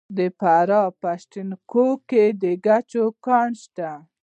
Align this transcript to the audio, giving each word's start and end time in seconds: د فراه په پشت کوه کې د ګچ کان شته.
د 0.17 0.19
فراه 0.39 0.87
په 0.91 0.97
پشت 1.01 1.33
کوه 1.71 1.93
کې 2.09 2.25
د 2.41 2.43
ګچ 2.65 2.91
کان 3.25 3.51
شته. 3.61 3.91